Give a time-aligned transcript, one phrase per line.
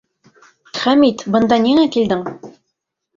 [0.77, 2.25] Хәмит, бында ниңә килдең?